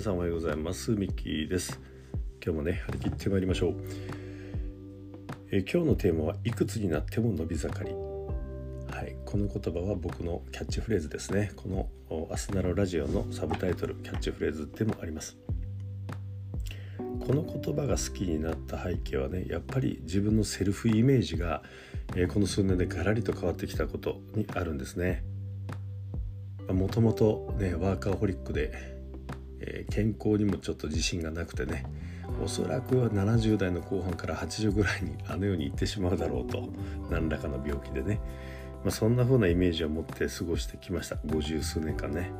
[0.00, 0.92] 皆さんおはようございます。
[0.92, 1.78] ミッキーです。
[2.42, 3.74] 今日もね張り切ってまいりましょう。
[5.52, 7.92] え今日のテーマはいくつになっても伸び盛り。
[8.90, 11.52] はいこの言葉は僕のキャッチフレーズですね。
[11.54, 15.36] このアスナロラジオのサブタイトルキャッチフレーズでもあります。
[16.96, 21.62] この言葉が好きになった背景はねやっぱり自分のセルフイメージが、
[22.16, 25.22] えこの数年でガラリと変わってきたことにあるんですね。
[26.70, 28.98] もともとねワーカーホリックで、
[29.60, 31.84] えー、健康にもちょっと自信がなくてね
[32.42, 36.68] おそらくは70代の後半から80ぐらいにあのように行ってしまうだろうと
[37.10, 38.20] 何らかの病気でね、
[38.84, 41.16] まあ、そんな風なイメージを持って過ごしてきました。
[41.16, 42.30] 50数年間ね、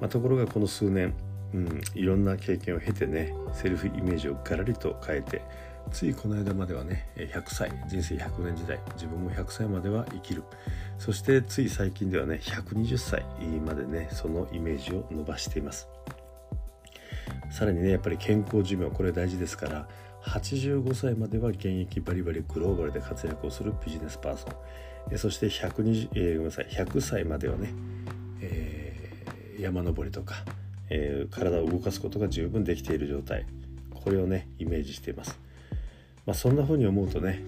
[0.00, 1.14] まあ、ところがこの数年、
[1.54, 5.42] うん、いろんな経験を経てねセルフイメージをガラリと変えて
[5.90, 10.44] ついこの間まではね100歳人生100年時代自分も100歳までは生きる。
[10.98, 13.24] そしてつい最近ではね120歳
[13.64, 15.88] までねそのイメージを伸ばしています。
[17.50, 19.88] さらにねやっぱり健康寿命これ大事ですから
[20.24, 25.18] 85歳までは現役バリバリグローバルで活躍をするビジネスパーソン。
[25.18, 27.72] そして120、えー、ごめんなさい100歳まではね、
[28.42, 30.34] えー、山登りとか、
[30.90, 33.46] えー、体を動かすことが十分できている状態。
[33.94, 35.38] これをねイメージしています。
[36.26, 37.42] まあ、そんな風に思うとね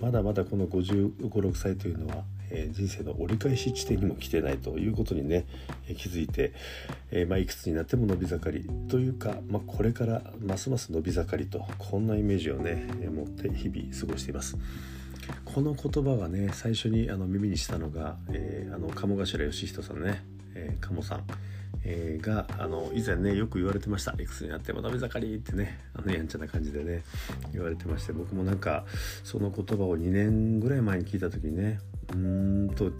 [0.00, 5.46] まだまだこの5 5 6歳というのは、え、人生の折り返し地点にも来てないということにね、
[5.88, 6.52] え、気づいて、
[7.10, 14.58] え、まあ、いくつになっても伸び盛りというか、まあ、これからますます伸び盛りとこんなイメージをね、持って日々過ごしています。
[15.44, 21.24] この言葉がね最初にあの耳にしたのが、えあの鴨頭義人さんね、え鴨さん。
[21.82, 27.02] えー、があの以前ねよく言われてました「いくつになっても伸び盛り」ってねあのやんちゃな感じでね
[27.52, 28.84] 言われてまして僕もなんか
[29.24, 31.78] その言葉を2年ぐらい前に聞いた時にね
[32.10, 32.92] うーんと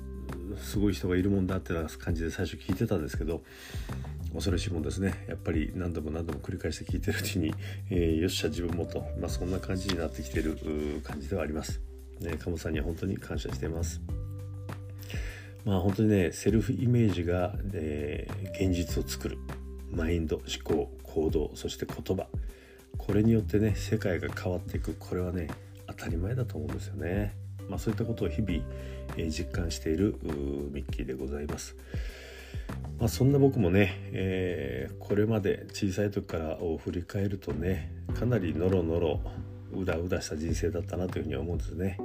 [0.56, 3.42] すごい人がいるもんだってな感じで最初聞いてたんですけど
[4.32, 7.52] 恐ろしいもんですねやっぱり何度も何度も繰り返して聞いてるうちに、
[7.90, 10.56] えー、よっしゃ自分もと、まあ、そんな感じになってきてる
[11.02, 11.80] 感じではあります。
[12.20, 14.00] ね、鴨さんには本当に感謝しています。
[15.64, 19.38] まあ本当にねセルフイメージが、えー、現実を作る
[19.90, 22.26] マインド思考行動そして言葉
[22.96, 25.48] これによってね世界が変わっていくこれはね
[25.86, 27.34] 当たり前だと思うんですよね。
[27.68, 28.64] まあ、そういったことを日々、
[29.16, 30.16] えー、実感している
[30.72, 31.76] ミッキーでございます。
[32.98, 39.20] まあ、そんな僕もね、えー、これまで小さい時からを振り返るとねかなりノロノロ
[39.72, 41.98] うだうだした人生だったなというふうに思うんですね。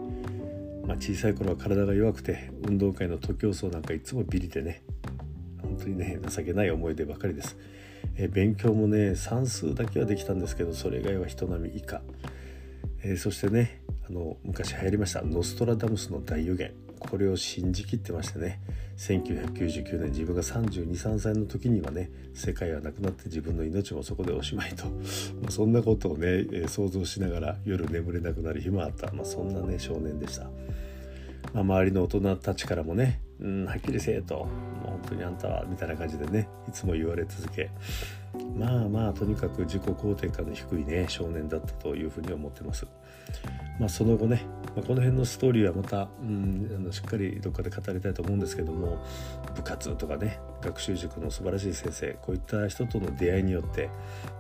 [0.88, 4.84] まあ、小さい頃は体が弱くて運動会の徒競走なんかいつもビリでね
[5.62, 7.58] 本当にね情けない思い出ばかりです、
[8.16, 12.02] えー、勉強もね算数だけはできたんですけどそれ以外は人並み以下、
[13.04, 16.85] えー、そしてねあの昔流行りましたノストラダムスの大予言。
[17.10, 18.60] これを信じきってましてね。
[18.98, 24.86] 1999年自分が323歳の時にはね世界はなくなって自分の命もそこでおしまいと、
[25.42, 30.50] まあ、そんなことをね、想像しながら夜眠れなくなる日もあった、まあ、そんなね少年でした。
[31.56, 34.48] まあ、周りの大人たちからもね「うん、はっきりせえ」と
[34.84, 37.72] 「本当にあんたは」みたいな感じでねいつも言われ続け
[38.58, 42.86] まあまあとにかく自己肯定感の低いね少年だったというふうに思ってます。
[43.80, 44.44] まあ、その後ね、
[44.76, 49.04] まあ、この辺のストーリーはまた、うん、あのしっかりどっかで語りたいと思うんですけども
[49.54, 53.90] 部活とかね学習塾の素晴らしい先生こういった人との出会いによって、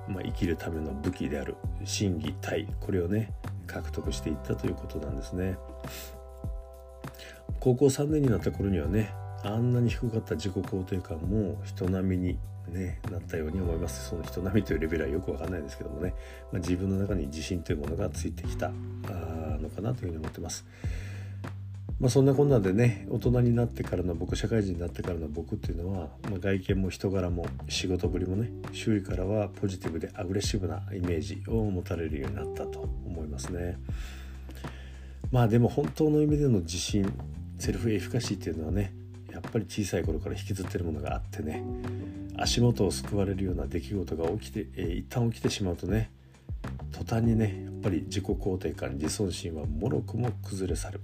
[0.07, 3.33] まあ、生きるための武器である心技体これをね
[3.67, 5.57] 獲得していったということなんですね。
[7.65, 9.11] 高校3年になった頃にはね
[9.43, 12.37] あんなに低かった自己肯定感も人並みに、
[12.67, 16.13] ね、なったように思いますその人並みというレベルはよくわかんないですけどもね、
[16.51, 20.63] まあ、自分の中に自信というものがついてきたのかなというふうに思ってます。
[21.99, 33.79] まあ、そんなこんなでね大人になってからの僕社会人になってからの僕っていうのは、まあ、外見も人柄も仕事ぶりもね周囲からはポジティブでアグレッシブなイメージを持たれるようになったと思いますね。
[35.31, 37.11] まあでも本当の意味での自信
[37.59, 38.93] セルフエフィカシーっていうのはね
[39.31, 41.63] やっぱり小さい頃から引きずってるものがあってね
[42.37, 46.11] 足元を救われるような出来事が起きて、えー、一旦起きてしまうとね
[46.91, 51.01] 途端にねやっぱり自己肯定感自尊心はもろくも崩れ去る、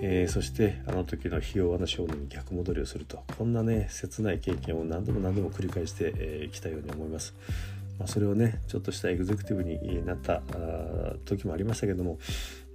[0.00, 7.34] えー、そしてあの時のひ弱な少年に逆戻りをするとこんなね切ない経験を何度も何度も繰り返してき、えー、たように思います。
[7.98, 10.40] まあ、それをねちょっとしたエグゼクティブになった
[11.26, 12.18] 時もありましたけども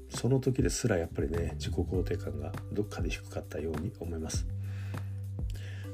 [0.10, 4.46] その時ですらやっぱりね自己肯定感がどっかで低かったように思います。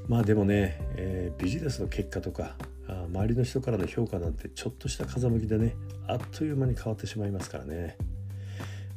[0.07, 2.55] まあでもね、えー、ビジネスの結果とか
[2.87, 5.75] あ周りの人からの評価なんてちょっとした風向きでね
[6.07, 7.97] あっという間に変わってしまいますからね、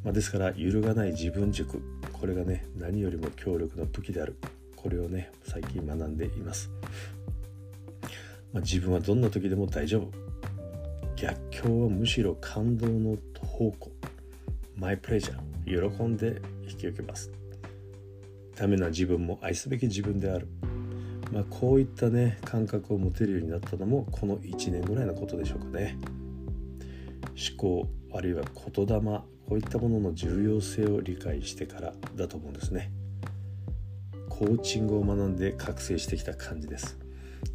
[0.03, 1.83] まあ、ですから揺るがない自分軸
[2.13, 4.37] これがね何よりも強力な武器である。
[4.77, 6.71] これをね最近学んでいます。
[8.53, 10.11] まあ、自分はどんな時でも大丈夫。
[11.17, 13.91] 逆境はむしろ感動の宝庫
[14.77, 17.31] マイプレジャー喜んで引き受けます。
[18.57, 20.49] ダメな自分も愛すべき自分である。
[21.33, 25.99] まあ、こういったね感覚を持てるようになったのもこの1年ぐらいのことでしょうかね。
[27.35, 28.45] 思考あるいは
[28.75, 32.93] 言霊こういったものの重要性を理解してからだと思うんですね。
[34.29, 36.99] コーチングを学んで覚醒してきた感じです。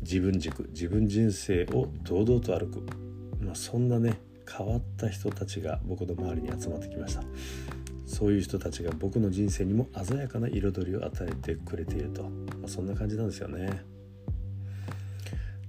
[0.01, 2.85] 自分軸自分人生を堂々と歩く、
[3.39, 4.21] まあ、そんなね
[4.57, 7.23] 変わった人たちが僕の周りに集まってきました。
[8.05, 12.29] そういう人たちが僕の人生にも鮮やかな彩りを与えてくれていると、ま
[12.65, 13.83] あ、そんな感じなんですよね。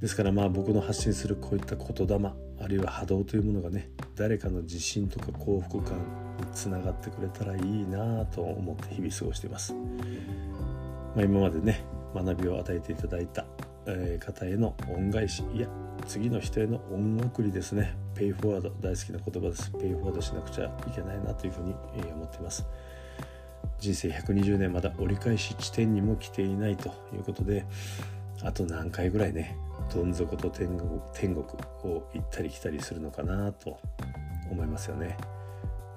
[0.00, 2.30] ですからまあ僕の発信するこういった言霊
[2.62, 9.74] あるいは波動というものがね誰かの自信とか幸福感につながってくれたらいいなと思って日々過ごしています、
[11.14, 11.84] まあ、今までね
[12.14, 13.44] 学びを与えていただいた
[14.18, 15.68] 方への恩返しいや
[16.06, 17.94] 次の人への恩送りですね。
[18.20, 19.70] ペイフォワード大好きな言葉です。
[19.70, 21.74] ペイフォワードしなくちゃいけないなというふうに
[22.12, 22.66] 思っています。
[23.78, 27.64] 人生120年まだ折り返し地点にも来ていないということで
[28.42, 29.56] あと何回ぐらいね
[29.94, 33.78] どん底と天国天国を行ったり来たりするのかなと
[34.50, 35.16] 思いますよね、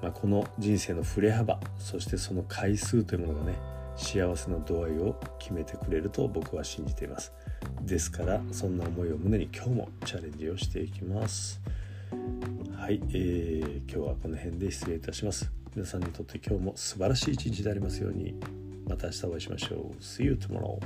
[0.01, 3.57] まあ、この人生の振れ幅そしてその回数というものがね
[3.97, 7.33] 幸せの度合いを決めてくれると僕は信じています。
[7.81, 11.61] ですからそんな思いを胸に今日もチャレンジをしていきます。
[12.75, 15.51] はい、えー、今日はこの辺で失礼いたします。
[15.75, 18.35] 皆さんにとって今日も素晴らしい一日でありますように
[18.87, 20.03] また明日お会いしましょう。
[20.03, 20.79] See you tomorrow